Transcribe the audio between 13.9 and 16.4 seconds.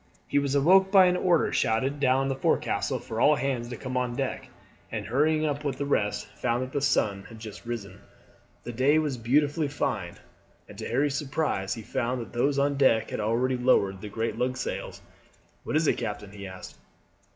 the great lugsails. "What is it, captain?"